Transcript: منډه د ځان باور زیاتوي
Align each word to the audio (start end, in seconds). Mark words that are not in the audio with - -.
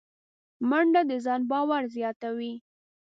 منډه 0.69 1.01
د 1.09 1.11
ځان 1.25 1.41
باور 1.51 1.83
زیاتوي 1.95 2.53